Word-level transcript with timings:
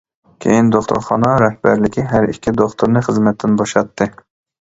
كېيىن 0.43 0.69
دوختۇرخانا 0.75 1.33
رەھبەرلىكى، 1.43 2.05
ھەر 2.13 2.25
ئىككى 2.31 2.53
دوختۇرنى 2.63 3.05
خىزمەتتىن 3.09 3.55
بوشاتتى. 3.61 4.09